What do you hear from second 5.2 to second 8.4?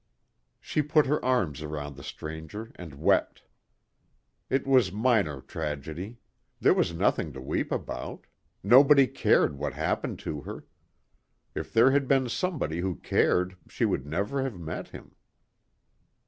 tragedy. There was nothing to weep about.